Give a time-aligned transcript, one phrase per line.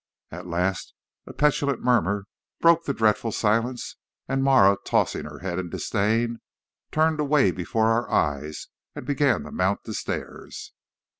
[0.31, 0.95] At last
[1.27, 2.25] a petulant murmur
[2.59, 6.39] broke the dreadful silence, and Marah, tossing her head in disdain,
[6.91, 10.73] turned away before our eyes and began to mount the stairs.